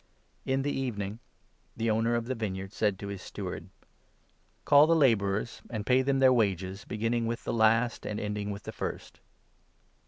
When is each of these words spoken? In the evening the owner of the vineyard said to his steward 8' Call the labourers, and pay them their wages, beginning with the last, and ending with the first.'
In 0.47 0.63
the 0.63 0.71
evening 0.71 1.19
the 1.77 1.91
owner 1.91 2.15
of 2.15 2.25
the 2.25 2.33
vineyard 2.33 2.73
said 2.73 2.97
to 2.97 3.09
his 3.09 3.21
steward 3.21 3.65
8' 3.65 3.69
Call 4.65 4.87
the 4.87 4.95
labourers, 4.95 5.61
and 5.69 5.85
pay 5.85 6.01
them 6.01 6.17
their 6.17 6.33
wages, 6.33 6.85
beginning 6.85 7.27
with 7.27 7.43
the 7.43 7.53
last, 7.53 8.03
and 8.07 8.19
ending 8.19 8.49
with 8.49 8.63
the 8.63 8.71
first.' 8.71 9.19